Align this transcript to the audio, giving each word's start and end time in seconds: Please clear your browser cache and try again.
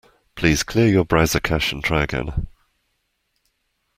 Please 0.33 0.63
clear 0.63 0.87
your 0.87 1.05
browser 1.05 1.39
cache 1.39 1.71
and 1.71 1.83
try 1.83 2.01
again. 2.01 2.47